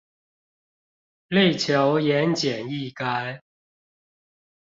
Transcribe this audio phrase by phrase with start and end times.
[1.27, 3.39] 力求言簡意賅